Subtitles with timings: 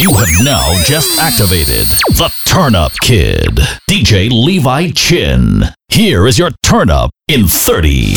[0.00, 1.84] You have now just activated
[2.16, 5.62] the Turn Up Kid, DJ Levi Chin.
[5.90, 8.14] Here is your turn up in 30.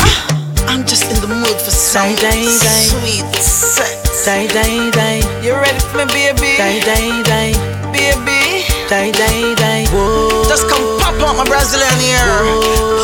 [0.66, 2.84] I'm just in the mood for some Day, day, day.
[2.88, 4.24] sweet sex.
[4.24, 6.56] Day, day, day, You ready for me, baby?
[6.56, 7.52] day, day, day,
[7.92, 9.84] Baby, day, day, day.
[9.92, 10.44] Whoa.
[10.48, 12.24] just come pop out my Brazilian ear.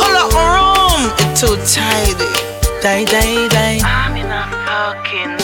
[0.01, 1.11] Pull up my room.
[1.29, 2.25] It's too tidy.
[2.81, 3.79] Day, day, day.
[3.85, 5.37] I'm in a fucking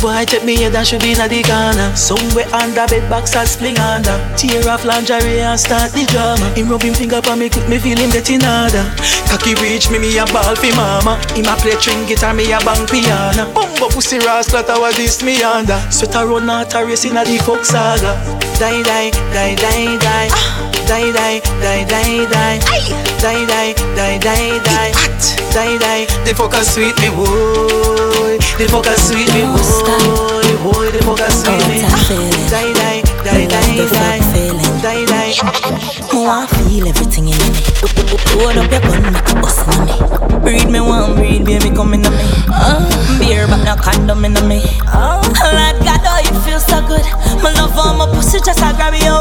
[0.00, 1.92] Boy, take me head and should be in the corner.
[1.94, 4.16] Somewhere under bed box and spling under.
[4.32, 6.48] Tear off lingerie and start the drama.
[6.56, 8.80] Him rub him finger on me, quick me feel him getting harder.
[9.28, 11.20] Cocky reach me, me a ball fi mama.
[11.36, 13.52] Him a play string guitar, me a bang piano.
[13.52, 15.76] Bumbo pussy rascal, what this me under.
[15.92, 18.16] Sweat a run out a race inna the fuck saga.
[18.56, 20.32] Die, die, die, die, die.
[20.88, 22.56] Die, die, die, die, die.
[23.20, 24.90] Die, die, die, die, die.
[25.52, 28.40] Die, die, the fucker sweet me, boy.
[28.56, 29.69] The fucker sweet me, boy.
[33.92, 34.32] Die, Love die, the die.
[34.32, 34.72] feeling.
[34.82, 36.14] Die, die.
[36.14, 37.50] Me want feel everything in me.
[38.38, 39.94] Load up your gun, make it bust in me.
[40.40, 42.08] Breed me one, breed baby come in me.
[42.48, 42.82] Uh,
[43.18, 44.62] beer but no condom in me.
[44.88, 45.20] Uh,
[45.56, 47.04] Lord God, oh you feel so good.
[47.42, 49.19] My love on my pussy just a grab your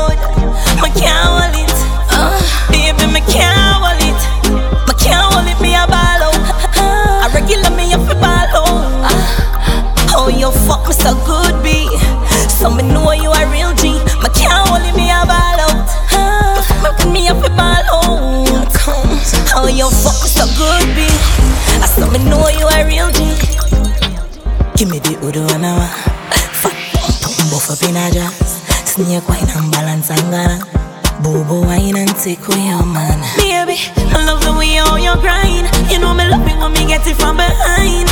[27.70, 28.62] up in a jazz.
[28.86, 30.59] Snake wine and balance and gana.
[31.22, 33.20] Boo wine and take away your man.
[33.38, 33.78] Baby,
[34.16, 35.70] I love the way how you grind.
[35.92, 38.08] You know me love it when me get it from behind.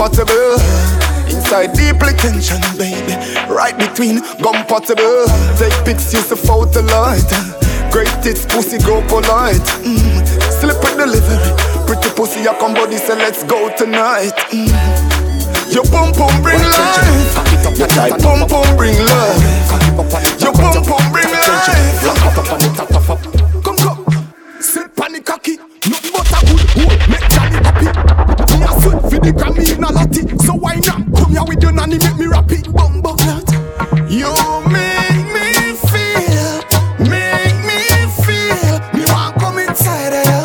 [0.00, 0.56] Compatible.
[1.28, 3.12] Inside deeply tension, baby.
[3.52, 5.28] Right between compatible.
[5.60, 7.28] Take pics, use the photo light.
[7.92, 9.60] Great tits, pussy go polite.
[9.84, 10.24] Mm.
[10.56, 11.36] Slip a delivery.
[11.86, 14.32] Pretty pussy, I come body, say let's go tonight.
[14.48, 14.72] Mm.
[15.68, 17.76] Your pum pum bring life.
[17.76, 20.40] Your tight pum pum bring life.
[20.40, 23.29] Your pum pum bring life.
[31.40, 32.72] Not here with your nanny make me rap it?
[32.72, 33.48] Bumbo clot.
[34.08, 34.32] You
[34.68, 36.60] make me feel,
[37.08, 37.80] make me
[38.24, 38.80] feel.
[38.94, 40.42] Me want come inside of ya.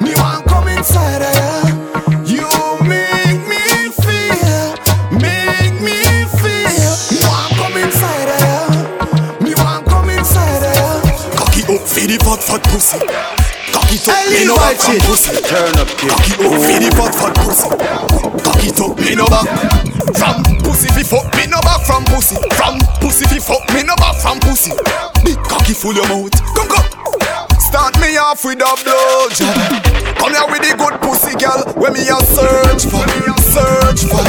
[0.00, 1.50] Me want come inside of ya.
[2.24, 2.48] You
[2.84, 4.74] make me feel,
[5.18, 5.98] make me
[6.38, 6.92] feel.
[7.10, 9.40] Me want come inside of ya.
[9.40, 11.00] Me want come inside of ya.
[11.36, 12.98] Cocky up for the fat fat pussy.
[13.72, 15.40] Cocky it up, me no Levi back from pussy.
[15.42, 16.10] Turn up, kid.
[16.10, 17.68] Cocky up for the fat fat pussy.
[18.44, 20.88] Cocky it up, me no back from pussy.
[20.94, 22.36] Fi fuck me no back from pussy.
[22.54, 24.72] From pussy fi fuck me no back from pussy.
[25.24, 26.32] Big cocky full your mouth.
[26.54, 26.88] Come come.
[27.58, 29.58] Start me off with a blow job.
[30.18, 31.60] Come here with the good pussy girl.
[31.74, 33.02] When me a search for,
[33.42, 34.24] search for.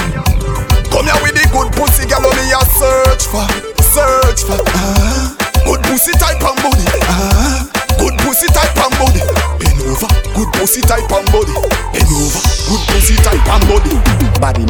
[0.90, 2.26] Come here with the good pussy girl.
[2.26, 3.46] When me a search for,
[3.94, 4.60] search for.
[4.74, 5.05] Ah,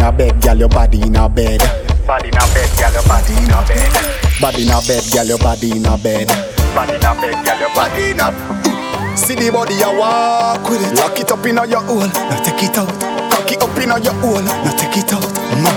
[0.06, 1.60] a bed, girl, your body in a bed.
[2.06, 4.40] Body in a bed, girl, your body in a bed.
[4.40, 6.28] Body in a bed, girl, your body in a bed.
[6.76, 10.86] Body in a bed, girl, your body in a See the body a walk with
[10.86, 10.96] it.
[11.00, 12.90] Lock it up in your hole, now take it out.
[13.32, 15.26] Cock it up in your hole, now take it out.
[15.64, 15.74] Ma,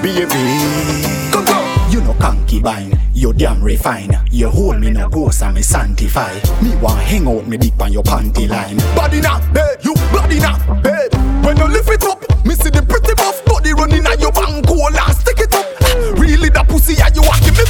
[0.00, 0.26] baby.
[1.32, 1.72] Come go.
[1.90, 4.16] You no concubine, you damn refine.
[4.30, 6.32] You hold me no ghost and me sanctify.
[6.62, 8.78] Me want hang out me dick on your panty line.
[8.96, 11.12] Body na bed, you body na bed.
[11.44, 13.31] When you lift it up, me see the pretty buff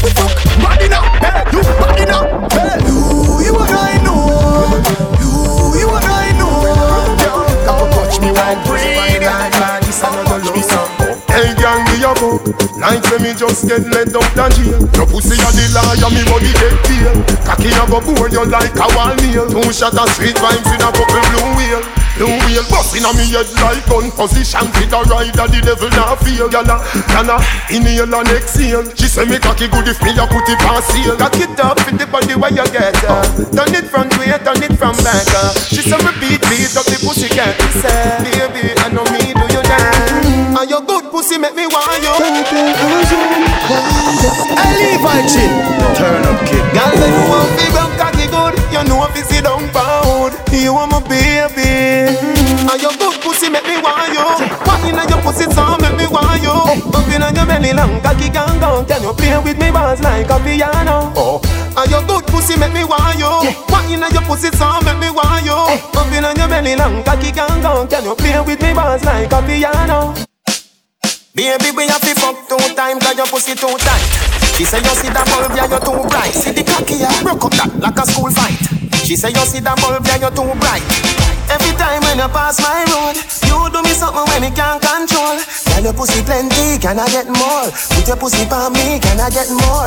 [0.03, 0.35] me fuck.
[0.61, 2.19] Body na bed, you body na
[2.51, 2.83] bed.
[2.87, 2.99] You,
[3.47, 4.83] you and I know.
[5.23, 5.31] You,
[5.79, 6.67] you and I know.
[7.23, 9.23] Girl, come touch me one breathe.
[11.33, 12.37] Hey, gang, me a go.
[12.79, 14.83] Like say me just get let out the jail.
[14.99, 17.15] Your pussy a the liar, me body get tail.
[17.47, 19.47] Cocky a go bore you like a wall nail.
[19.49, 21.81] Two shot of sweet vibes in a couple blue wheel.
[22.23, 24.63] Blue wheel busting on me head like gun position.
[24.79, 26.47] Fit a rider, the devil not feel.
[26.47, 26.79] Gyal a,
[27.11, 27.37] gyal a
[27.67, 28.87] inhale and exhale.
[28.95, 31.19] She say me cocky good if me a put it on seal.
[31.19, 32.95] Cock it up with the body where you get.
[33.03, 33.27] Uh.
[33.51, 35.27] Turn it from way, turn it from back.
[35.35, 35.51] Uh.
[35.67, 37.59] She say me beat, beat up the pussy cat.
[37.83, 37.91] Say,
[38.23, 40.63] baby, I know me do you that.
[40.63, 42.15] And your good pussy make me want you.
[44.63, 45.51] I leave my chin.
[45.99, 46.63] Turn up, kid.
[46.71, 47.92] Girl, say you want big and cocky good.
[48.73, 50.33] You know if you sit down pound.
[50.51, 52.09] You want my baby.
[52.65, 54.25] And your good pussy make me want you.
[54.65, 56.57] Wine on your pussy so make me want you.
[56.89, 58.87] Up in on your belly long cocky gang gone.
[58.87, 61.13] Can you play with me bars like a piano?
[61.15, 61.43] Oh.
[61.77, 63.29] And your good pussy make me want you.
[63.69, 65.53] Wine on your pussy so make me want you.
[65.53, 67.89] Up in on your belly long cocky gang gone.
[67.89, 70.15] Can you play with me bars like a piano?
[71.35, 74.32] Baby, we have to fuck two times, cause your pussy too tight.
[74.57, 76.33] She say you see that bulb, yeah, you're too bright.
[76.33, 78.59] See the cocky, yeah, broke up that like a school fight.
[79.05, 81.22] She say you see that bulb, yeah, you're too bright.
[81.53, 85.37] Every time when you pass my road, you do me something when me can't control.
[85.69, 87.69] Girl, your pussy plenty, can I get more?
[87.93, 89.85] Put your pussy for me, can I get more?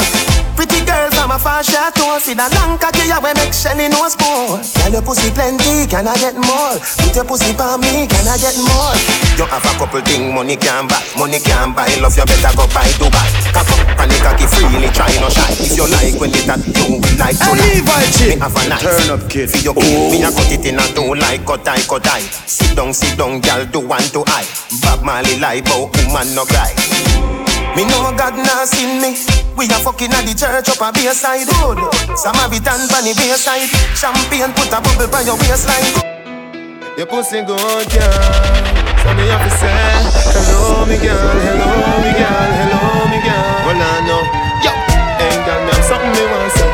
[0.53, 4.13] Pretty girl from a far chateau, see that long cocky, yeah, we make Shelly nose
[4.13, 4.61] pour.
[4.61, 6.77] Girl, your pussy plenty, can I get more?
[7.01, 8.93] Put your pussy for me, can I get more?
[9.35, 11.89] You have a couple things money can buy, money can buy.
[11.99, 13.27] Love you better go buy Dubai.
[13.51, 15.49] Cock up and the cocky freely, try no shy.
[15.59, 18.39] If you like when it at you like to I leave my chin.
[18.39, 19.51] Me have a nice Turn up, kid.
[19.51, 20.35] For your kid, me a oh.
[20.39, 22.19] cut it in a two like cut I cut I.
[22.47, 24.43] Sit down, sit down, girl, do one to I.
[24.81, 26.75] Bob Marley lie, but woman no cry.
[27.75, 29.15] Me know God nah seen me.
[29.55, 31.79] We a fucking at the church up a bayside road.
[32.15, 33.71] Samaritan pan the bayside.
[33.95, 35.95] Champagne put a bubble by your waistline.
[36.99, 38.19] Your pussy good, girl.
[39.03, 39.71] So me have to say,
[40.35, 42.81] hello, me girl, hello, me girl, hello,
[43.11, 43.47] me girl.
[43.63, 44.23] Well, I know,
[44.63, 44.71] yo,
[45.23, 46.71] ain't got me something me want say.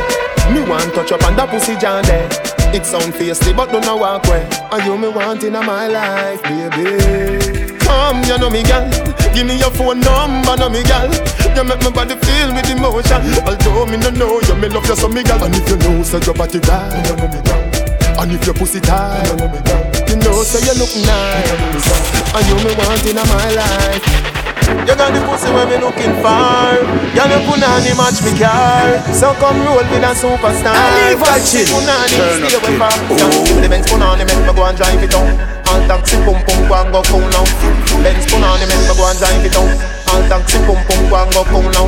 [0.54, 2.51] Me want touch up on that pussy jam there.
[2.74, 4.48] It sound feisty, but don't know walk way.
[4.72, 7.76] And you me want in my life, baby.
[7.80, 8.88] Come, you know me, girl.
[9.36, 11.12] Give me your phone number, know me, girl.
[11.56, 13.22] You make my body feel with emotion.
[13.44, 15.44] Although me no know you, me love you so, me girl.
[15.44, 18.22] And if you know, so your body right, you know me, girl.
[18.24, 19.84] And if your pussy tight, you know me, girl.
[20.08, 22.32] You know, so you look nice.
[22.32, 24.41] And you me want in my life.
[24.88, 26.80] You got the pussy where me looking for.
[27.14, 28.98] Girl, you on the match me car.
[29.14, 30.74] So come roll with a superstar.
[30.74, 31.70] I leave that shit.
[31.70, 32.98] Punani, Turn stay up, away from.
[33.16, 35.30] Yeah, the Benz punani make me go and drive it down.
[35.70, 37.46] All taxi pum pum go and go cool now.
[38.02, 39.72] Benz punani make me go and drive it down.
[40.10, 41.88] All taxi pum pum go and go cool now.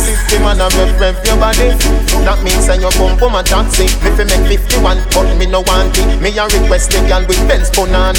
[0.00, 1.70] Fifty man a rev rev your body.
[2.26, 3.86] That means say you pum pum a taxi.
[4.02, 6.18] Me fi make fifty one, but me no want it.
[6.18, 8.18] Me a request the girl with Benz punani.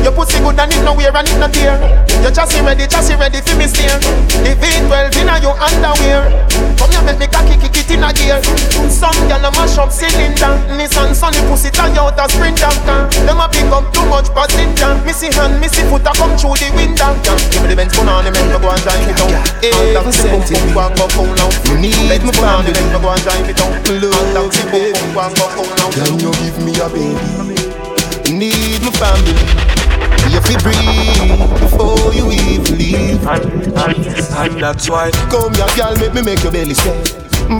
[0.00, 1.76] Your pussy good and it no wear and it no tear.
[2.24, 3.92] Your chassis ready, chassis ready fi me steer.
[4.44, 6.24] The V12 inna your underwear.
[6.80, 8.40] Come here make me cocky kick it inna gear.
[8.88, 10.56] Some gyal a mash up cylinder.
[10.72, 12.72] Nissan Sunny pussy tie out a sprinter.
[13.28, 14.96] Them a pick up too much passenger.
[15.04, 17.12] Missy hand, missy foot a come through the window.
[17.52, 19.36] Give me the Benz banana, make me go and drive it down.
[19.36, 21.06] All taxi boom boom go and go
[21.64, 22.08] cool now.
[22.08, 23.72] Benz banana, make me go and drive it down.
[24.36, 25.90] All taxi boom boom go and go cool now.
[25.90, 28.36] Can you give me a baby?
[28.36, 29.34] Need my family.
[30.28, 33.26] You feel breathe before you even leave.
[33.26, 37.02] And that's why Come here, girl, make me make your belly swell.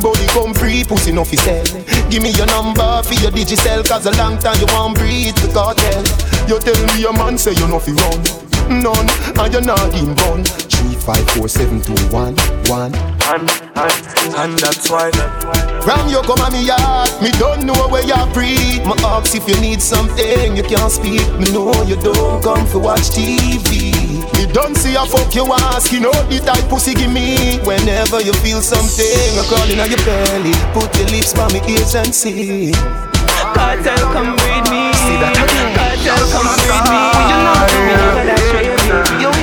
[0.02, 1.64] Body come free, pussy no fi sell.
[2.10, 5.48] Give me your number for your digicel, cause a long time you won't breathe the
[5.52, 6.04] cartel.
[6.46, 8.20] You tell me your man say you no fi run.
[8.68, 9.08] None,
[9.40, 10.44] and you're not in bun.
[10.78, 12.36] Three, five, four, seven, two, one,
[12.70, 12.94] one.
[13.34, 15.10] and, and, and that's why
[15.82, 18.86] From you come on me yard, me don't know where you breathe.
[18.86, 21.26] My ask if you need something, you can't speak.
[21.38, 23.90] Me know you don't come for watch TV.
[24.38, 27.58] Me don't see a fuck you ask, you know the type pussy give me.
[27.66, 31.94] Whenever you feel something, a crawling on your belly, put your lips by me ears
[31.94, 32.72] and see.
[33.54, 39.22] Cartel come with me Cartel come with me You know me not gonna stray with
[39.22, 39.37] You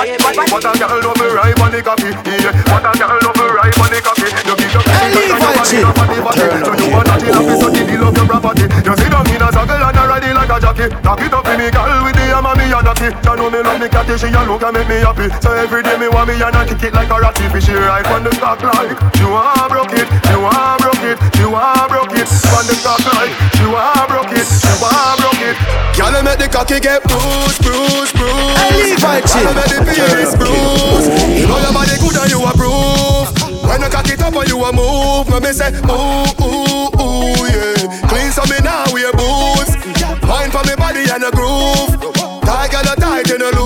[0.00, 2.56] What a girl love me right on the coffee, yeah.
[2.72, 4.32] What a girl love me right on the coffee.
[4.48, 5.52] You give your I leave my.
[5.68, 8.64] Turn up, So you want a chill office, so the love your property.
[8.64, 10.88] You sit down in a circle and a ride like a jockey.
[11.04, 13.12] Knock it up for me, girl, with the hammer, me and natty.
[13.12, 15.28] You know me love me catty, she a look and make me happy.
[15.44, 17.44] So every day me want me and a kick it like a ratty.
[17.52, 21.20] Fish she right on the stock like she want broke it, she want broke it,
[21.36, 22.24] she want broke it.
[22.56, 24.39] On the stock like she want broke it,
[26.40, 28.56] the cocky get bruised, bruised, bruised.
[28.56, 29.44] I leave my chin.
[29.44, 31.08] Girl, make the bruised.
[31.36, 33.28] You know your body good and you approve.
[33.68, 37.44] When you cock it up and you a move, when me say ooh ooh ooh
[37.44, 38.08] yeah.
[38.08, 39.76] Clean so me now wear boots.
[40.24, 42.00] Wine for me body and a groove.
[42.40, 43.59] Tight girl, tight you loose.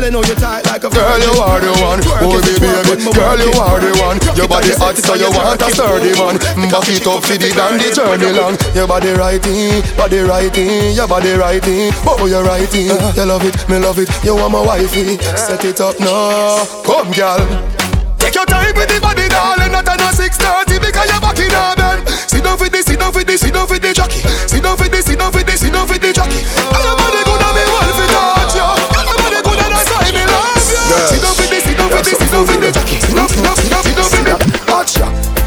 [0.00, 2.00] Girl, you know you tight like a Girl, you are the one.
[2.24, 3.04] Oh, baby, baby.
[3.12, 4.16] Girl, you are the one.
[4.32, 6.40] Your body hot, so you want a sturdy man.
[6.72, 8.56] Back it up for the the journey long.
[8.72, 11.92] Your body righty, body righty, your body righty.
[12.08, 12.88] Oh, you're righty.
[12.88, 12.96] You
[13.28, 14.08] love it, me love it.
[14.24, 15.20] You want my wifey.
[15.36, 16.64] Set it up now.
[16.80, 17.44] Come, girl.
[18.16, 19.68] Take your time with the body, darling.
[19.68, 22.08] Not another 6:30 because you're back in our bed.
[22.24, 24.24] Sit down for this, sit down for this, sit down for the jockey.
[24.48, 26.40] Sit down for this, sit down for this, sit down for the jockey.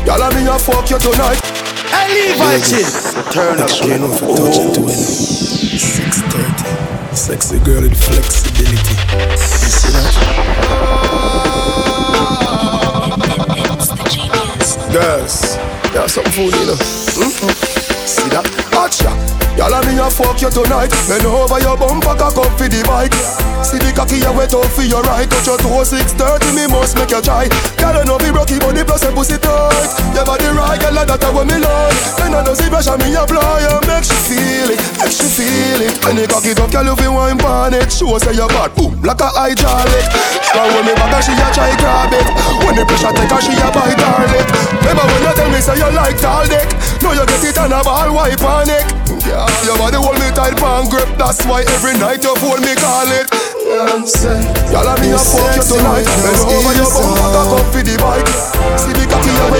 [0.05, 1.39] Y'all and me a fuck you tonight.
[1.87, 2.83] Hey, Levi Chin.
[3.31, 4.01] Turn up, kid.
[4.01, 4.83] Oh.
[5.79, 7.15] 6:30.
[7.15, 8.95] Sexy girl with flexibility.
[9.23, 10.13] You see that?
[14.91, 15.57] Girls,
[15.93, 16.75] yeah, something food, you know.
[16.75, 17.49] Mm-hmm.
[18.05, 18.45] See that?
[18.73, 19.42] Acha.
[19.57, 20.89] Y'all and me a fuck you tonight.
[21.05, 23.13] Bend over your bumper, cock up for the bike.
[23.61, 25.29] See the cocky you wet up for your right.
[25.29, 27.47] Touch your toe, 630, me must make you try.
[27.79, 29.89] Girl, I know be rocky, but the plus a pussy tight.
[30.17, 31.95] Your body right, girl, that's what me like.
[32.17, 35.79] Then I know see pressure, me apply and make she feel it, make she feel
[35.85, 35.95] it.
[36.01, 37.93] When you cock it up, girl, you feel wine pan it.
[37.93, 40.09] Show say your bad, boom, like a hydraulic.
[40.51, 42.27] Now when me back, she a try grab it.
[42.65, 44.47] When the pressure take her, she a bite her lip.
[44.81, 46.67] Remember when you tell me say you like tall dick?
[46.99, 48.85] Now you get it on a ball, wipe on it.
[49.23, 51.09] Yeah, your body hold me tight, pan grip.
[51.17, 53.27] That's why every night you hold me call it.
[54.71, 56.05] Y'all and me a fuck you tonight.
[56.05, 58.62] Bend over your bumper, cock up for the bike.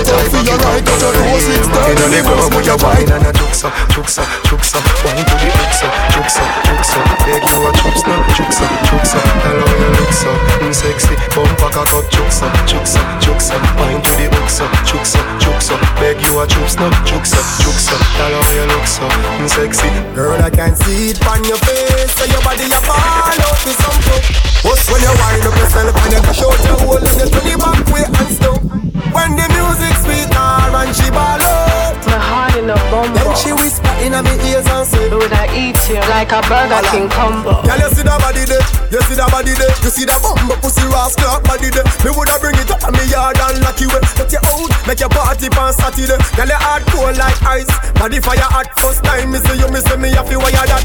[0.04, 0.84] See the cocky you wet up for your right.
[0.84, 2.02] Touch your toe, six thirty.
[2.04, 4.78] You know put your wine and a juksa, juksa, juksa.
[5.00, 7.00] Wine to the juksa, juksa, juksa.
[7.24, 9.18] Beg you a juksa, juksa, juksa.
[9.44, 10.30] Hello, you look so
[10.60, 11.14] mm, sexy.
[11.32, 13.56] Bumper cock up, juksa, juksa, juksa.
[13.80, 15.74] Wine to the juksa, juksa, juksa.
[16.00, 17.96] Beg you a juksa, juksa, juksa.
[18.20, 19.88] Hello, you look so mm, sexy.
[20.14, 22.12] Girl, I can see it on your face.
[22.12, 24.20] So your body a ball out with some flow.
[24.68, 27.44] What's when you wind up yourself and you dash out your hole and you turn
[27.44, 28.93] the back way and stop.
[29.14, 31.94] When the music sweet her and she ball out.
[32.04, 33.14] My heart in a bumble.
[33.14, 36.82] Then she whisper in my ears and say, Would I eat you like a Burger
[36.90, 37.62] King combo?
[37.64, 40.54] Girl, you see that body there, you see that body there, you see that bumbo
[40.60, 41.86] pussy rascal body there.
[42.04, 44.04] Me woulda bring it up on me yard and lock you up.
[44.18, 46.18] Get you out, make your party on Saturday.
[46.36, 49.32] Girl, you hard cold like ice, body fire hot first time.
[49.32, 50.84] Me see you, me see me have to wire that.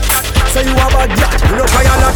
[0.55, 2.13] Say you have a bad girl, you know fire that.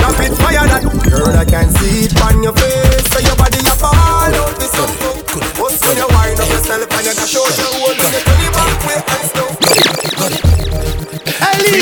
[0.00, 0.82] Drop it, fire that.
[1.06, 2.63] Girl, I can see it on your face.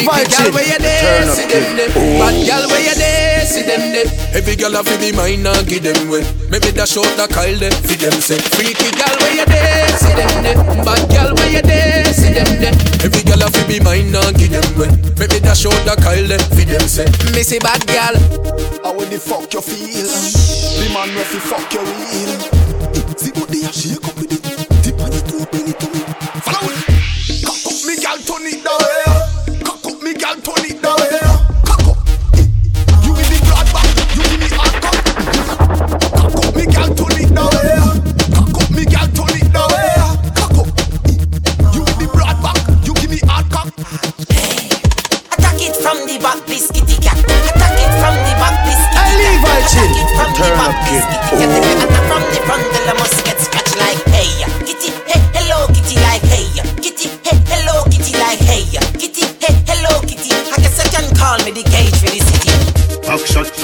[0.02, 1.22] Hey, Girl, where you there?
[1.30, 1.88] See them there.
[2.18, 3.46] Bad girl, where you there?
[3.46, 4.10] See them there.
[4.34, 6.26] Every girl a fi be mine and give them way.
[6.50, 7.70] Maybe dash out a Kyle there.
[7.70, 8.38] Fi them say.
[8.58, 9.88] Freaky girl, where you there?
[10.02, 10.58] See them there.
[10.82, 12.04] Bad girl, where you there?
[12.10, 12.74] See them there.
[13.06, 14.90] Every girl a fi be mine and give them way.
[15.22, 16.42] Maybe dash out a Kyle there.
[16.50, 17.06] Fi them say.
[17.30, 18.18] Me say bad girl.
[18.82, 20.10] How the fuck you feel?
[20.82, 22.34] The man where fi fuck you real.
[23.14, 24.42] See what they a shake up with it.
[24.82, 26.02] Tip on it to bring it to me.
[26.42, 26.90] Follow it.
[27.46, 29.21] Cock up me gal, turn it down.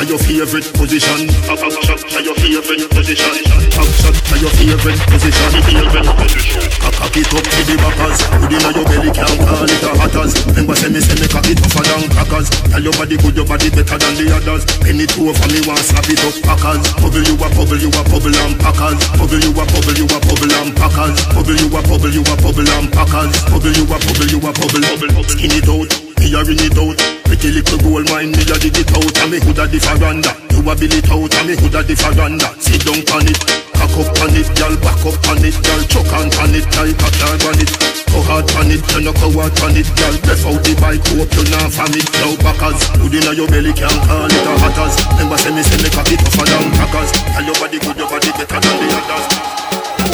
[0.09, 1.29] Your favorite position.
[1.45, 3.45] Back shot are your favorite position.
[3.45, 5.49] Back shot are your favorite position.
[5.69, 6.65] Favorite position.
[6.81, 8.19] Cock it up to the backers.
[8.41, 10.33] Put in your belly can't call it a hatters.
[10.49, 12.49] Remember say me say me cock it tougher than crackers.
[12.73, 14.65] Tell your body good, your body better than the others.
[14.81, 16.81] Penny two for me want slap it up packers.
[17.05, 18.99] Bubble you a bubble, you a bubble and packers.
[19.13, 21.17] Bubble you a bubble, you a bubble and packers.
[21.37, 23.37] Bubble you a bubble, you a bubble and packers.
[23.53, 24.85] Bubble you a bubble, you a bubble.
[25.29, 25.93] Skin it out.
[26.17, 29.29] Me a ring it out Pretty little gold mine, me a dig it out And
[29.29, 31.93] me hood a the faranda You a bill it out And me hood a the
[31.93, 33.37] faranda Sit down on it
[33.77, 36.97] Cock up on it, girl back up on it Girl chuck on on it, like
[36.99, 37.71] a car on it
[38.09, 41.05] Go hard on it, you no go hard on it Girl breath out the bike,
[41.15, 44.53] hope you not from it Now backers, hood inna your belly can't call it a
[44.65, 47.13] hatters Remember say me say me cock it tougher than crackers.
[47.13, 49.25] Tell your body good, your body better than the others.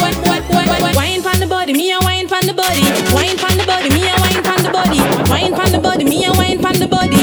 [0.03, 2.83] Wine, wine, wine, wine, wine pon the body, me a wine pon the body.
[3.15, 4.99] Wine pon the body, me a wine pon the body.
[5.31, 6.34] Wine pon the body, me a
[6.85, 7.17] the body.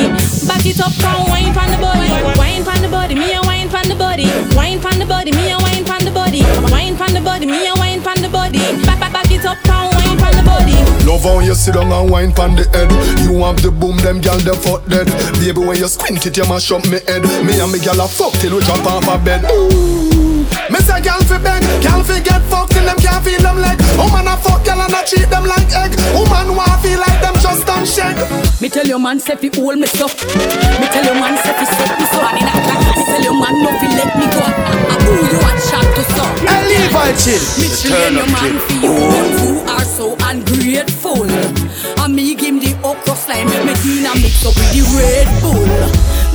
[0.49, 2.09] Back it up, come wine pon the body.
[2.37, 4.25] Wine pon the body, me a wine pon the body.
[4.57, 6.41] Wine pon the body, me a wine pon the body.
[6.71, 8.59] Wine pon the body, me a wine pon the body.
[8.85, 10.77] Back, back, back it up, come wine all the body.
[11.05, 12.89] Love how you sit down and wine pon the head.
[13.29, 15.07] You have the boom, them gal them fuck dead.
[15.39, 17.23] Baby, when you squint it, you mash up me head.
[17.45, 19.45] Me and me gal a fuck till we jump off a bed.
[19.51, 20.10] Ooh.
[20.91, 23.79] Me gal fi beg, gal fi get fucked till them can't feel them leg.
[23.97, 25.95] Woman a fuck gal and a treat them like egg.
[26.13, 28.19] Woman want feel like them just don't shake.
[28.61, 30.07] Me tell your man say fi hold me so.
[30.07, 32.19] Me tell your man say fi set me so.
[32.19, 34.43] And in a class, me tell your man no fi let me go.
[34.43, 36.23] Ah, Who you a chat to so?
[36.45, 37.41] Hey, Levi Chin.
[37.57, 38.93] Me train your man fi you,
[39.39, 41.25] you are so ungrateful.
[42.03, 45.65] And me give him the okra slime, me Dina mix up with the Red Bull.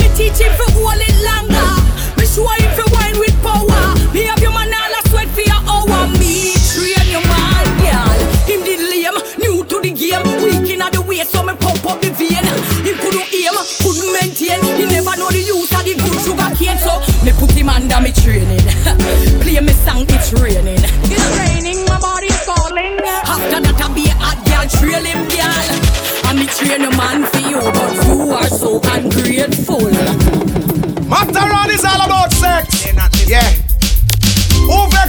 [0.00, 1.70] Me teach him fi hold it longer.
[2.16, 3.95] Me show him fi wine with power.
[4.16, 6.08] Me have your man all a sweat for your hour.
[6.16, 8.16] Me train your man, girl.
[8.48, 10.24] Him did lame, new to the game.
[10.40, 12.40] Weak inna the way, so me pump up the vein.
[12.80, 13.52] Him couldn't aim,
[13.84, 14.56] couldn't maintain.
[14.80, 16.96] He never know the use of the good sugar cane, so
[17.28, 18.64] me put him under me training.
[19.44, 20.80] Play me song, it's raining.
[21.12, 22.96] It's raining, my body's calling.
[23.04, 25.68] After that, I be a hot girl, trail him, girl.
[26.32, 29.92] And me train a man for you, but you are so ungrateful.
[31.04, 32.88] Master on is all about sex.
[33.28, 33.65] Yeah.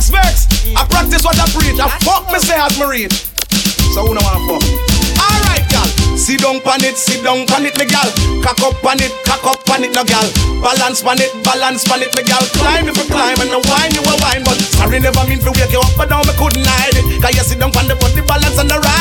[0.09, 0.47] Vex?
[0.75, 1.79] I practice what I preach.
[1.79, 3.07] I fuck me say me.
[3.93, 4.63] So who no wanna fuck?
[5.17, 5.87] Alright, gal.
[6.17, 8.09] Sit down pan it, sit down pan it, me gal.
[8.43, 10.25] Cock up pan it, cock up pan it, no gal.
[10.61, 12.43] Balance pan it, balance pan it, me gal.
[12.57, 15.51] Climb if you climb and no wine you a wine, but sorry never mean to
[15.53, 17.05] wake you up, but now me couldn't hide it.
[17.21, 18.96] Cause you sit down pan the body balance and the ride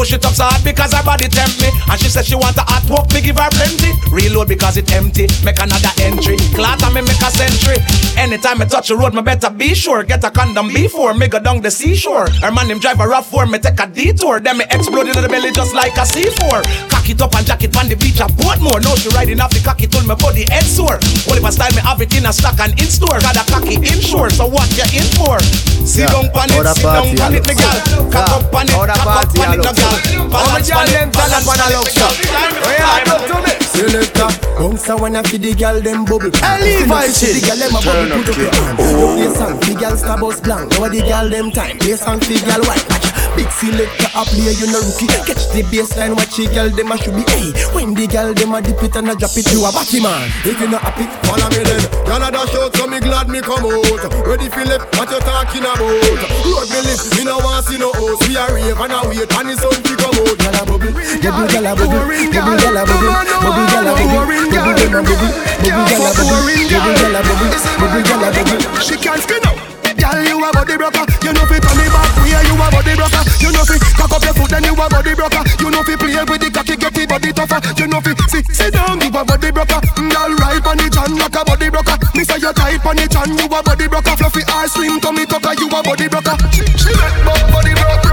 [0.00, 1.68] push it up so hard because her body tempt me.
[1.92, 3.92] And she said she want a hot walk, me give her plenty.
[4.08, 6.40] Reload because it empty, make another entry.
[6.56, 7.76] Clot and me make a century.
[8.16, 10.02] Anytime me touch the road, me better be sure.
[10.02, 12.30] Get a condom before me go down the seashore.
[12.40, 14.40] Her man him drive a rough for me take a detour.
[14.40, 17.62] Then me explode in the belly just like a C4 Cock it up and jack
[17.62, 18.80] it on the beach, I bought more.
[18.80, 20.96] Now she riding off the cocky till my body head sore.
[21.28, 23.20] Well if I style me have it in a stock and in store?
[23.20, 25.36] Got a cocky inshore, so what you in for?
[25.84, 27.78] Sit Yeah, down pan it, sit down pan it, me gal.
[28.08, 30.70] Cock up pan it, cock up pan it, no I gal Balance How pan much
[30.70, 32.64] it, them turn up balance on a pan love it, me gal shop?
[32.64, 33.59] Yeah, talk to me.
[33.70, 36.30] Selector, bounce a wanna feed the girl them bubble.
[36.42, 37.38] Hey, Levi, Chin.
[37.38, 38.78] The girl them a bubble put up your hand.
[38.82, 40.70] You play song, the girl star bus blank.
[40.72, 42.84] Now the girl them time, play song, the girl white.
[42.90, 45.06] Watch Big selector a play, you no rookie.
[45.06, 47.22] Catch the baseline, watch the girl them a should be.
[47.30, 50.02] Hey, when the girl them a dip it and a drop it, you a batty
[50.02, 50.26] man.
[50.42, 51.82] If you not happy, follow me then.
[52.10, 54.02] Y'all a dash out, so me glad me come out.
[54.26, 55.78] Ready for left, what you talking about?
[55.78, 58.26] Road me live, me no want see no host.
[58.26, 60.34] We a rave and a wait, and the sun fi come out.
[60.34, 64.24] Gyal a bubble, bubble gyal a bubble, bubble gyal a bubble, bubble gyal a bubble,
[64.24, 65.28] bubble gyal a bubble,
[65.60, 68.80] bubble gyal a bubble, bubble gyal a bubble, bubble gyal a bubble.
[68.80, 69.56] She can't spin up.
[70.00, 71.04] Girl, you a body broker.
[71.20, 72.32] You know fi turn it back way.
[72.48, 73.20] You a body broker.
[73.42, 75.42] You know fi cock up your foot, then you a body broker.
[75.60, 77.60] You know fi play with the cocky, get the body tougher.
[77.76, 79.80] You know fi sit sit down, you a body broker.
[79.98, 81.96] Girl, right on it and like a body broker.
[82.16, 84.14] Me say you tight on it and you a body broker.
[84.16, 86.36] Fluffy or slim tummy tucker, you a body broker.
[86.48, 88.09] She, she make body broke,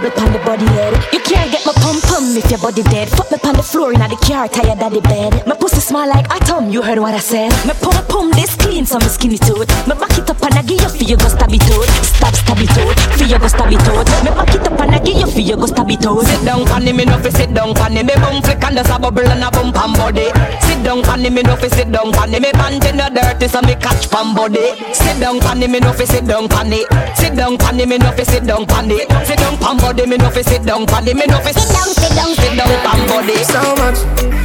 [0.00, 0.92] pan the body head.
[1.12, 2.03] You can't get my pum
[2.34, 3.08] pum if your body dead.
[3.08, 5.46] Fuck me pan the floor in the car, tired of the bed.
[5.46, 7.50] My pussy smell like atom, you heard what I said.
[7.66, 9.68] Me pum pum this clean, so me skinny tooth.
[9.86, 11.88] Me back it up and I give you for you go stab it out.
[12.04, 12.70] Stab stab it
[13.18, 14.08] for you go stab it out.
[14.24, 16.24] Me back it up and I give you for you go stab it out.
[16.24, 18.98] Sit down, panny me no fi sit down, panny me bum flick and there's a
[18.98, 20.28] bubble and a bump and body.
[20.66, 23.60] Sit down, panny me no fi sit down, panny me pant in the dirty so
[23.62, 24.74] me catch pan body.
[24.92, 26.82] Sit down, panny me no fi sit down, panny.
[27.14, 28.98] Sit down, panny me no fi sit down, panny.
[29.24, 31.88] Sit down, pan body me no fi sit down, panny me no fi sit down,
[31.94, 33.42] sit down, sit down, pan body.
[33.44, 33.98] So much,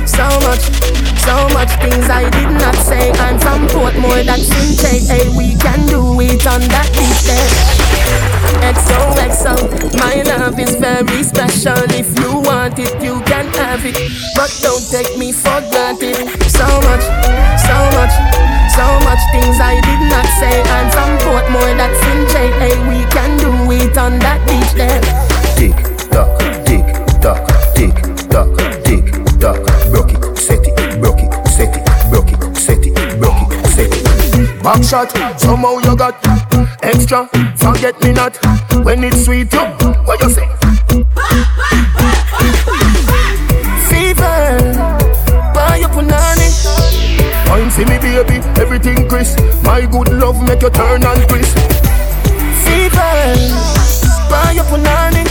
[0.04, 0.64] so much,
[1.24, 3.12] so much things I did not say.
[3.24, 5.08] I'm from Portmore, that's in take.
[5.08, 7.50] Hey, we can do it on that beach there.
[8.74, 9.56] XOXO,
[10.00, 11.78] my love is very special.
[11.94, 13.96] If you want it, you can have it.
[14.36, 16.28] But don't take me for granted.
[16.50, 17.06] So much,
[17.62, 18.14] so much,
[18.74, 20.56] so much things I did not say.
[20.76, 22.52] I'm from Portmore, that's in J.
[22.60, 25.02] Hey, we can do it on that beach there.
[25.56, 25.78] Tick
[26.10, 26.42] tock,
[34.70, 36.14] Back shot, somehow you got
[36.84, 37.28] extra.
[37.58, 38.38] Forget me not
[38.86, 39.52] when it's sweet.
[39.52, 39.62] You,
[40.06, 40.46] what you say?
[43.90, 44.60] Fever,
[45.56, 46.50] buy your punani.
[47.50, 49.40] Wine see me baby, everything crisp.
[49.64, 51.58] My good love make you turn and crisp.
[52.62, 53.26] Fever,
[54.30, 55.29] buy your punani.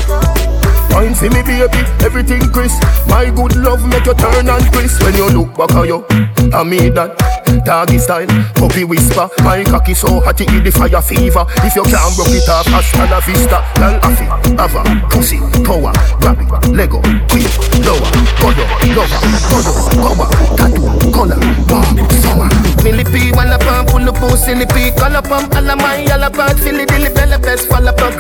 [1.18, 2.80] See me baby, everything crisp.
[3.08, 5.02] My good love make you turn and crisp.
[5.02, 6.06] When you look back at you,
[6.54, 7.18] I mean that.
[7.64, 9.28] doggy style, puppy whisper.
[9.42, 11.44] My cocky so hot it the fire fever.
[11.66, 13.58] If you can't broke it off, hasta la vista.
[13.74, 17.50] Girl, afi, ava, pussy, power, grab it, Lego, quick,
[17.82, 22.48] lower, godo, lover, godo, power, tattoo, color, bomb, summer.
[22.84, 26.56] Millipede, one up and pull the pussy, lippy, color pump, all of my yellow bag,
[26.58, 28.14] Philly dilly bella best, fall plug.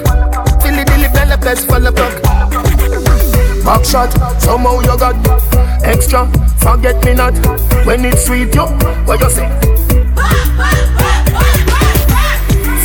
[0.62, 1.67] Philly dilly bella best,
[3.88, 5.16] shot, somehow you got
[5.82, 6.26] extra.
[6.58, 7.34] Forget me not
[7.86, 8.66] when it's sweet, yo.
[9.06, 9.48] What you say?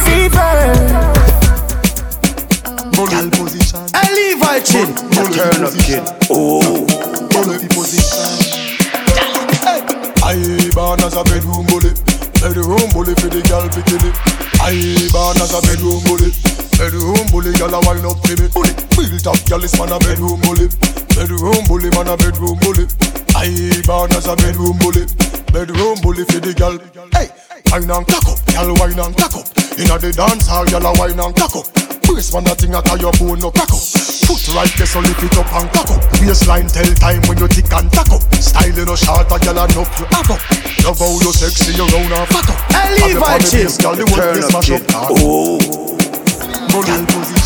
[0.05, 0.53] Fever.
[2.95, 3.83] Bully position.
[3.93, 4.95] Hey, Levi Chin.
[5.11, 6.03] Turn up, kid.
[6.29, 6.85] Oh.
[7.31, 8.63] Bully position.
[10.23, 12.02] I born as a bedroom bully.
[12.43, 14.11] Bedroom bully for the girl bikini.
[14.59, 14.75] I
[15.15, 16.27] born as a bedroom bully.
[16.75, 18.51] Bedroom bully, girl a wine up for me.
[18.51, 20.67] Bully, built up, girl is man a bedroom bully.
[21.15, 22.83] Bedroom bully, man a bedroom bully.
[23.31, 23.47] I
[23.87, 25.07] born as a bedroom bully.
[25.55, 26.75] Bedroom bully for the girl.
[27.15, 27.31] Hey,
[27.71, 29.47] wine and cock up, girl wine and cock up.
[29.79, 31.82] Inna the dance hall, girl a wine and cock up.
[32.13, 33.81] Brace man a thing at your bone no crack up.
[34.29, 36.05] Foot right there so lift it up and cock up.
[36.21, 38.21] Waistline tell time when you tick and tack up.
[38.37, 40.37] Style in a short a girl enough you have up.
[40.85, 42.59] Love how you sexy you round and fat up.
[42.69, 43.65] Hey, Levi Chin.
[43.81, 44.85] Girl the whole Turn up, kid.
[44.93, 45.09] up.
[45.09, 45.57] Oh.
[46.69, 47.42] Bully position.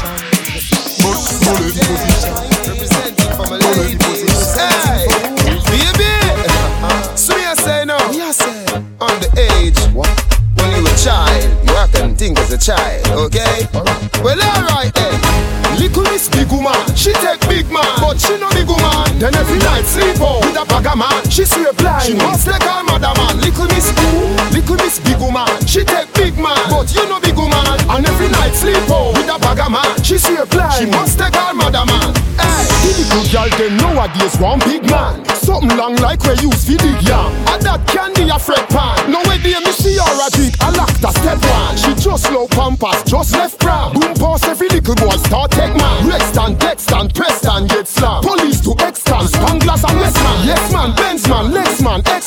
[25.77, 27.61] She take big man, but you no big woman.
[27.85, 29.85] And every night sleep out with a bag of man.
[30.01, 32.09] She swear blind, she must take her mother man.
[32.41, 35.21] Hey, the little girl them nowadays one big man.
[35.37, 37.29] Something long like we use for dig yam.
[37.53, 39.11] And that candy a fret pan.
[39.11, 41.77] No way dear me see her a locked a step one.
[41.77, 43.93] She just low pampas, just left brown.
[43.93, 46.09] Boom pass every little boy start take man.
[46.09, 48.25] Rex and text and press and get slammed.
[48.25, 50.47] Police to extras, Spanglass and West man.
[50.47, 52.26] Yes man, Benz man, Lex man, X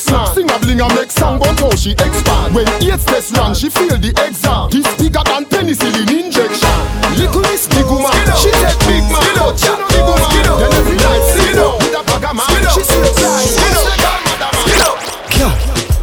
[0.81, 2.55] a a make song but how she expand.
[2.55, 4.69] When eight test run, she feel the exam.
[4.73, 6.77] This bigger than penicillin injection.
[7.17, 10.29] Little Miss Big Woman, she take big man, but she no big woman.
[10.57, 12.49] Then every night see her with a bag of man.
[12.73, 14.81] She say fly, she say mother man.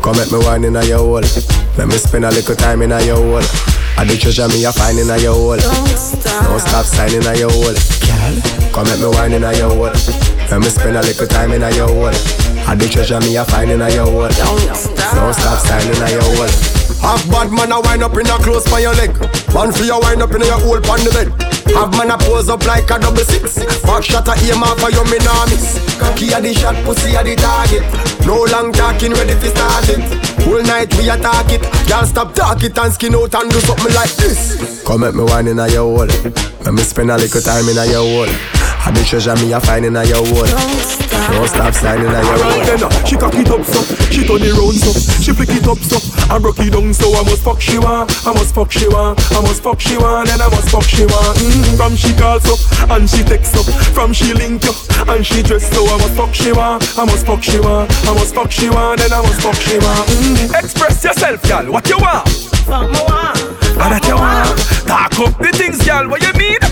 [0.02, 1.26] Come make me wine in a your hole.
[1.76, 3.42] Let me spend a little time in a your hole.
[3.98, 5.58] I the treasure me a find in a your hole.
[5.58, 7.74] Don't stop signing a your hole.
[8.06, 8.34] Girl,
[8.70, 9.90] come make me wine in a your hole.
[10.50, 12.47] Let me spend a little time in a your hole.
[12.68, 14.28] I the treasure me a find in a your hole.
[14.28, 16.52] Don't stop stop signing a your hole.
[17.00, 19.16] Have bad man a wind up in a close by your leg.
[19.56, 21.32] One for your wind up in your hole on the bed.
[21.72, 23.64] Have man a pose up like a double six.
[23.88, 25.80] Back shot a aim off for your me nah miss.
[25.96, 27.88] Cocky a the shot, pussy a the target.
[28.28, 30.04] No long talking, ready for start it.
[30.44, 31.64] Whole night we attack it.
[31.88, 34.84] Can't stop it and skin out and do something like this.
[34.84, 36.12] Come make me wine in a your hole.
[36.68, 38.28] Let me spend a little time in a your hole.
[38.84, 41.07] I the treasure me a find in a your hole.
[41.26, 42.64] Don't stop signing a your hole.
[42.64, 45.66] Then uh, she cock it up so, she turn it round so, she flick it
[45.66, 45.98] up so,
[46.32, 49.18] I broke it down so I must fuck she want, I must fuck she want,
[49.32, 51.38] I must fuck she want, and I must fuck she want.
[51.38, 54.76] Mm, from she calls up and she texts up, from she link up
[55.08, 58.14] and she dress so I must fuck she want, I must fuck she want, I
[58.14, 60.08] must fuck she want, and I must fuck she want.
[60.08, 60.54] Mm.
[60.58, 61.72] Express yourself, girl.
[61.72, 62.28] What you want?
[62.68, 63.38] Fuck me want.
[63.78, 64.58] What that you want?
[64.86, 66.08] Talk up the things, girl.
[66.08, 66.67] What you need?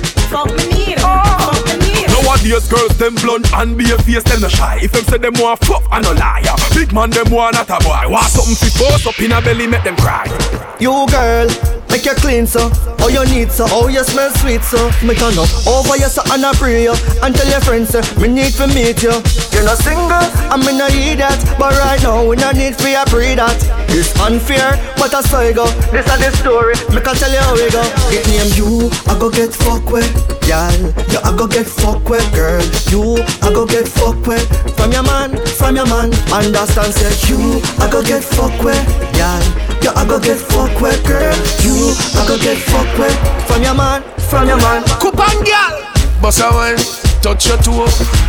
[2.37, 4.81] Nowadays girls them blunt and be a face them no shy.
[4.83, 6.55] If them say them want fuck I no liar.
[6.75, 8.13] Big man them want not a boy.
[8.13, 10.27] Want something fit force up in a belly make them cry.
[10.79, 11.49] You girl,
[11.91, 12.71] make you clean so.
[13.01, 14.91] Oh you need so, oh you smell sweet so.
[15.07, 16.95] Me turn up over you so and I pray you.
[17.23, 19.15] And tell your friends say, me need to meet you.
[19.55, 21.39] You're not single, I me not hear that.
[21.59, 23.57] But right now we no need for you pray that.
[23.91, 25.67] It's unfair, but I saw you go.
[25.95, 27.83] This is the story, me can tell you how we go.
[28.11, 30.11] It name you, I go get fuck with.
[30.47, 30.71] Girl,
[31.11, 32.23] you I go get fuck with.
[32.35, 34.47] Girl You, I go get fuck with.
[34.77, 36.15] From your man, from your man.
[36.31, 38.79] Understand say you, I go get fuck with.
[39.19, 39.43] Girl,
[39.83, 41.03] you I go get fuck with.
[41.07, 41.35] Girl
[41.67, 44.83] You, I go get fuck with From your man, from your man.
[45.01, 46.21] Coupon girl.
[46.23, 46.77] Boss a wine,
[47.21, 47.87] touch your toe.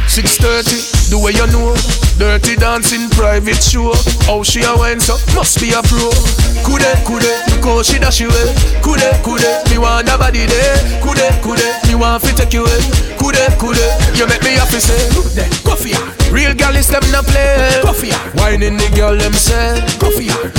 [0.08, 3.94] 6.30, the way you know Dirty dancing, private show.
[4.26, 6.10] How she a wine so, must be a pro.
[6.66, 10.76] Kude, kude, because she dash you away Kude, kude, me want a body there.
[11.00, 12.82] Kude, kude, me want to take you away
[13.16, 13.86] Kude, kude,
[14.18, 15.48] you make me happy say Look there,
[15.88, 16.00] ya
[16.34, 17.82] Real girl is them no play.
[18.04, 20.12] Ya Whining the girl them say for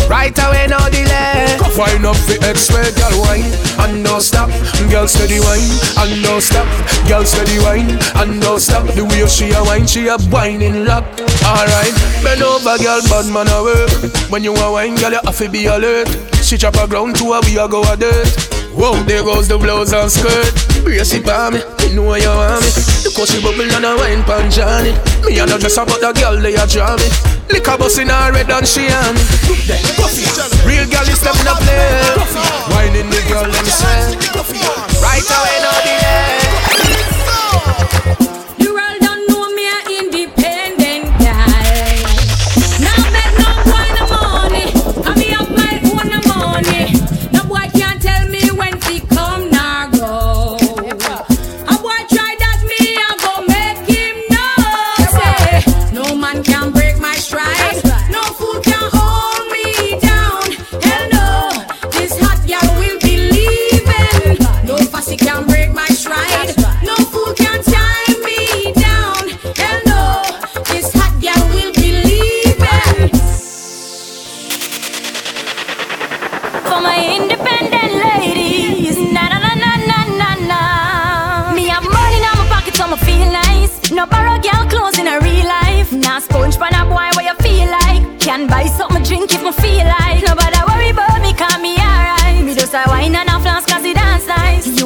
[0.09, 1.59] Right away, no delay.
[1.79, 3.47] Wine up the X-ray, girl wine
[3.79, 4.51] And don't stop,
[4.91, 5.63] girl steady wine
[5.95, 6.67] And don't stop,
[7.07, 8.87] girl steady wine And don't stop.
[8.95, 11.05] The way she a wine, she a whining lock
[11.49, 13.89] Alright, bend over, girl, bad man a work.
[14.29, 16.09] When you a wine, girl, you have to be alert.
[16.45, 18.29] She chop a ground to a we a go a dirt.
[18.77, 20.53] Whoa, there goes the blouse and skirt.
[20.85, 22.71] Brace it for me, you know you want me.
[23.01, 24.93] The she bubble and a wine pan Johnny.
[25.25, 27.09] Me and a dress about the girl they a draw me.
[27.49, 29.25] Lick a bus in her red and she on me.
[30.69, 32.13] Real girl is stepping up there.
[32.77, 34.21] Whining the girl them say.
[35.01, 36.49] Right away, no delay.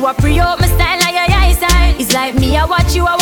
[0.02, 1.94] You are free up my style, like your style.
[1.96, 3.21] It's like me, I watch you, I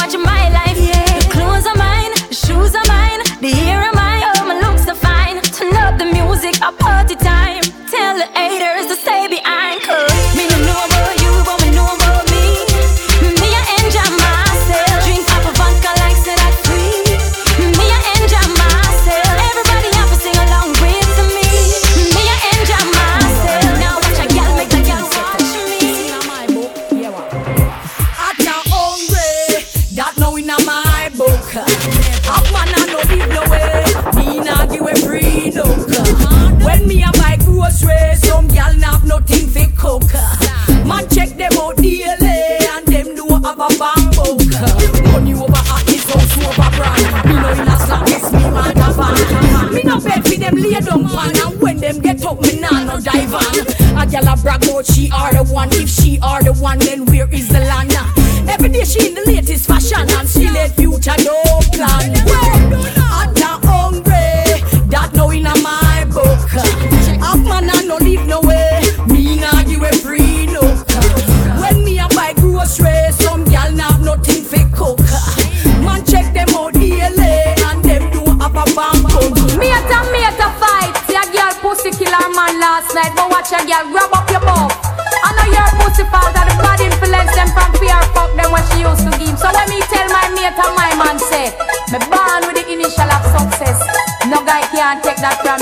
[54.81, 55.69] out she are the one.
[55.73, 58.13] If she are the one, then where is the Lana?
[58.51, 61.50] Every day she in the latest fashion and she let future know.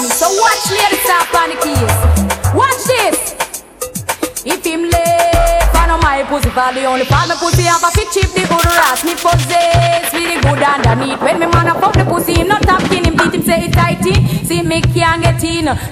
[0.02, 0.08] me.
[0.08, 1.94] So watch ladies up on the keys.
[2.54, 3.18] Watch this.
[4.44, 5.07] If him lay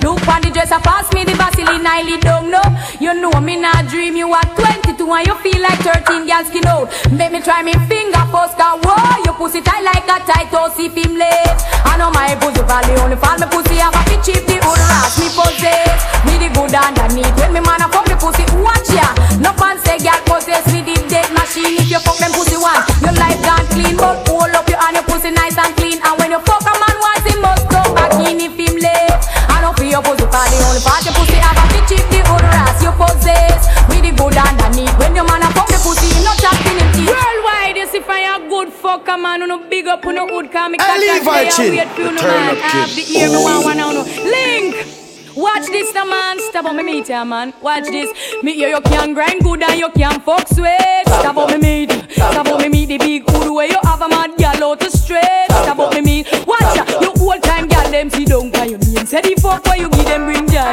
[0.03, 2.63] Look on the dress, I pass me the Vaseline, I lead down no.
[3.01, 6.67] You know me not dream, you are 22 and you feel like 13 girls skin
[6.67, 6.89] out.
[7.11, 10.79] Make me try me finger first, cause whoa, you pussy tight like a tight toast
[10.79, 11.61] if him late.
[11.85, 14.79] I know my pussy valley only fall me pussy, have a fit cheap, the old
[14.79, 16.01] rat me possess.
[16.29, 19.07] Me the good underneath, when me man a fuck the pussy, watch ya.
[19.41, 22.83] No fans say girl possess me the dead machine, if you fuck them pussy one,
[23.03, 26.15] your life gone clean, but hold up your hand, your pussy nice and clean, and
[26.19, 29.23] when you fuck a man once, he must come back in if him late.
[29.49, 32.05] I know for your pussy for the only part your pussy have a fit cheap
[32.13, 33.63] the old ass you possess.
[33.89, 36.89] With the good underneath when your man a fuck the pussy, him not chopping him
[36.93, 37.09] teeth.
[37.09, 40.27] Worldwide, you see if I a good fucker man, you no big up, you no
[40.27, 41.73] good, cause me I leave my chin.
[41.79, 42.57] wait for you no man.
[42.61, 43.67] Have the ear, me want oh.
[43.67, 44.03] one now no.
[44.05, 44.86] Link.
[45.37, 46.41] Watch this, the man.
[46.49, 47.53] Stop on me meet ya, man.
[47.61, 48.11] Watch this.
[48.43, 51.05] Me hear you can grind good and you can fuck sweet.
[51.05, 52.11] Stop on me meet.
[52.11, 54.89] Stop on me meet the big hood where you have a mad gal out the
[54.89, 55.47] straight.
[55.51, 56.47] Stop on me meet.
[56.47, 56.85] Watch ya.
[57.03, 59.05] You old time gal them see down by your name.
[59.05, 60.73] Say the fuck where you give them bring joy.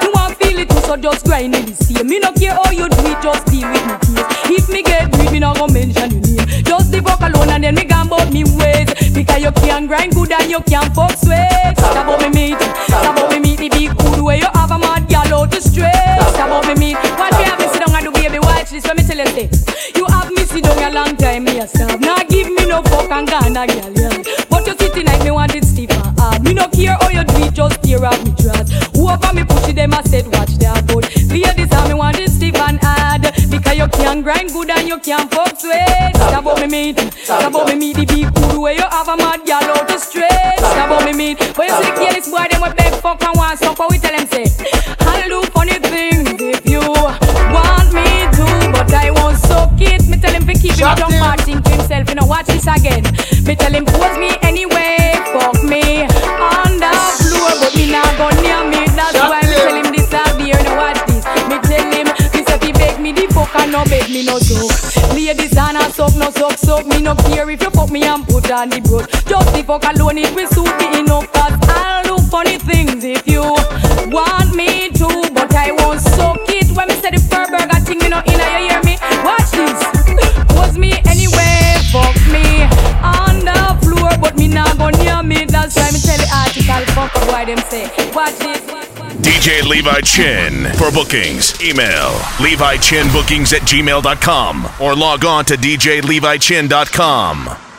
[0.00, 2.08] You want feel it too, so just grind it the same.
[2.08, 4.64] Me no care how you do it, just deal with me case.
[4.64, 6.64] If me get weak, me no go mention your name.
[6.64, 8.88] Just the fuck alone and then me about me ways.
[9.12, 11.76] Because you can grind good and you can fuck sweet.
[11.76, 12.71] Stop on me meet.
[19.22, 22.00] You have me sit down a long time yourself.
[22.00, 24.22] Now nah, give me no fuck and Ghana girl, yeah.
[24.50, 26.42] But you sitting like me want it stiff and hard.
[26.42, 28.70] Me no care how you do it, just tear out me dress.
[28.96, 31.06] Whoever me push it, them I said watch that boat.
[31.30, 33.22] Clear this how me want it stiff and hard.
[33.48, 36.16] Because you can grind good and you can fuck sweat.
[36.16, 37.96] Stop me meat, stop about me meat.
[37.96, 40.58] The big food where you have a mad girl out the straight.
[40.58, 41.38] Stop me meat.
[41.54, 42.62] But you see the this boy, them
[67.28, 69.08] Here, if you fuck me and put on the broad.
[69.26, 70.71] Just the fuck alone it will soon
[89.42, 90.72] DJ Levi Chin.
[90.74, 97.71] For bookings, email levichinbookings at gmail.com or log on to djlevichin.com.